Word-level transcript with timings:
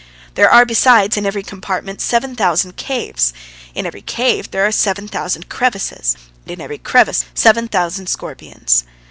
There 0.33 0.49
are, 0.49 0.65
besides, 0.65 1.15
in 1.15 1.27
every 1.27 1.43
compartment 1.43 2.01
seven 2.01 2.35
thousand 2.35 2.75
caves, 2.75 3.33
in 3.75 3.85
every 3.85 4.01
cave 4.01 4.49
there 4.49 4.65
are 4.65 4.71
seven 4.71 5.07
thousand 5.07 5.47
crevices, 5.47 6.15
and 6.41 6.53
in 6.53 6.59
every 6.59 6.79
crevice 6.79 7.23
seven 7.35 7.67
thousand 7.67 8.07
scorpions. 8.09 8.83